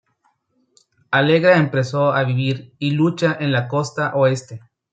[1.11, 4.59] Allegra empezó a vivir y lucha en la costa oeste.